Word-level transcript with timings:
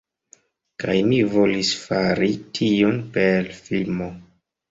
Kaj 0.83 0.95
mi 1.09 1.17
volis 1.33 1.69
fari 1.81 2.31
tion 2.59 2.97
per 3.19 3.51
filmo. 3.67 4.09